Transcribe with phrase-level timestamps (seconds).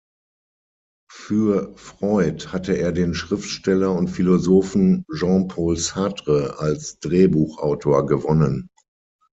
[1.11, 8.67] Für "Freud" hatte er den Schriftsteller und Philosophen Jean-Paul Sartre als Drehbuchautor gewonnen.